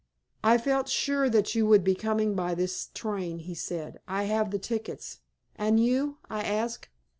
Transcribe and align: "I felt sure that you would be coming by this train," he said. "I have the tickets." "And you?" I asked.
"I 0.43 0.57
felt 0.57 0.89
sure 0.89 1.29
that 1.29 1.53
you 1.53 1.67
would 1.67 1.83
be 1.83 1.93
coming 1.93 2.33
by 2.33 2.55
this 2.55 2.89
train," 2.95 3.37
he 3.37 3.53
said. 3.53 3.99
"I 4.07 4.23
have 4.23 4.49
the 4.49 4.57
tickets." 4.57 5.19
"And 5.57 5.79
you?" 5.79 6.17
I 6.27 6.41
asked. 6.41 6.89